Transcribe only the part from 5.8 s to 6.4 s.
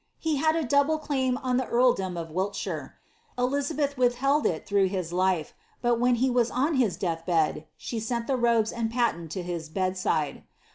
when he